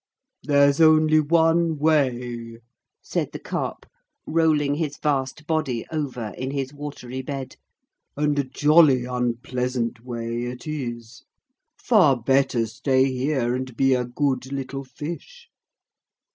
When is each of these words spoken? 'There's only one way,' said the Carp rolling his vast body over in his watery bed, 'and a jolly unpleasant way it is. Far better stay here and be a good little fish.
'There's 0.41 0.81
only 0.81 1.19
one 1.19 1.77
way,' 1.77 2.57
said 3.03 3.31
the 3.31 3.39
Carp 3.39 3.85
rolling 4.25 4.73
his 4.73 4.97
vast 4.97 5.45
body 5.45 5.85
over 5.91 6.33
in 6.39 6.49
his 6.49 6.73
watery 6.73 7.21
bed, 7.21 7.55
'and 8.17 8.39
a 8.39 8.43
jolly 8.43 9.05
unpleasant 9.05 10.03
way 10.03 10.45
it 10.45 10.65
is. 10.65 11.21
Far 11.77 12.17
better 12.19 12.65
stay 12.65 13.13
here 13.15 13.53
and 13.53 13.77
be 13.77 13.93
a 13.93 14.03
good 14.03 14.51
little 14.51 14.83
fish. 14.83 15.49